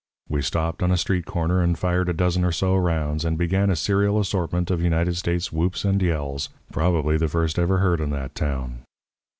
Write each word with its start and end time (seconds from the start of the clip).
We 0.27 0.41
stopped 0.41 0.81
on 0.81 0.89
a 0.91 0.97
street 0.97 1.25
corner 1.27 1.61
and 1.61 1.77
fired 1.77 2.09
a 2.09 2.13
dozen 2.13 2.43
or 2.43 2.51
so 2.51 2.75
rounds, 2.75 3.23
and 3.23 3.37
began 3.37 3.69
a 3.69 3.75
serial 3.75 4.19
assortment 4.19 4.71
of 4.71 4.81
United 4.81 5.15
States 5.15 5.51
whoops 5.51 5.85
and 5.85 6.01
yells, 6.01 6.49
probably 6.71 7.17
the 7.17 7.27
first 7.29 7.59
ever 7.59 7.77
heard 7.77 8.01
in 8.01 8.09
that 8.09 8.33
town. 8.33 8.79